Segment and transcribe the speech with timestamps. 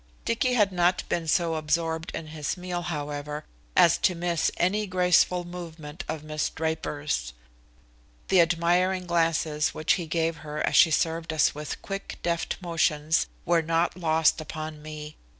[0.25, 5.43] Dicky had not been so absorbed in his meal, however, as to miss any graceful
[5.45, 7.33] movement of Miss Draper's.
[8.29, 13.27] The admiring glances which he gave her as she served us with quick, deft motions
[13.45, 15.17] were not lost upon me.